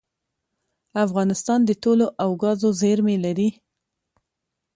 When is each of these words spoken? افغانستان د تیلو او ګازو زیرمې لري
افغانستان 1.05 1.59
د 1.65 1.69
تیلو 1.83 2.07
او 2.23 2.29
ګازو 2.41 2.69
زیرمې 2.81 3.17
لري 3.25 3.49